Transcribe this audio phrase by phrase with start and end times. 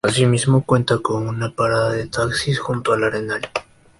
[0.03, 3.43] Asimismo, cuenta con una parada de taxis junto al Arenal.